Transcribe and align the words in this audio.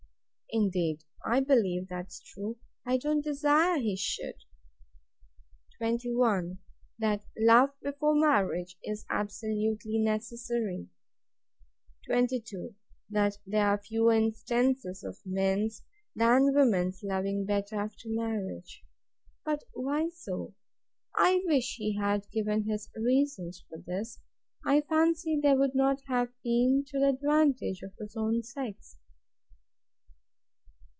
Indeed 0.53 1.05
I 1.25 1.39
believe 1.39 1.87
that's 1.87 2.19
true; 2.19 2.57
I 2.85 2.97
don't 2.97 3.23
desire 3.23 3.77
he 3.79 3.95
should. 3.95 4.35
21. 5.77 6.57
That 6.99 7.23
love 7.37 7.69
before 7.81 8.15
marriage 8.15 8.77
is 8.83 9.05
absolutely 9.09 9.97
necessary. 9.99 10.89
22. 12.05 12.75
That 13.09 13.37
there 13.47 13.65
are 13.65 13.77
fewer 13.81 14.11
instances 14.11 15.05
of 15.05 15.19
men's 15.25 15.85
than 16.13 16.53
women's 16.53 17.01
loving 17.01 17.45
better 17.45 17.77
after 17.77 18.09
marriage. 18.09 18.83
But 19.45 19.63
why 19.71 20.09
so? 20.09 20.53
I 21.15 21.41
wish 21.45 21.77
he 21.77 21.95
had 21.95 22.29
given 22.29 22.65
his 22.67 22.89
reasons 22.93 23.63
for 23.69 23.77
this! 23.79 24.19
I 24.65 24.81
fancy 24.81 25.39
they 25.41 25.53
would 25.55 25.75
not 25.75 26.01
have 26.09 26.33
been 26.43 26.83
to 26.89 26.99
the 26.99 27.07
advantage 27.11 27.81
of 27.83 27.93
his 27.97 28.17
own 28.17 28.43
sex. 28.43 28.97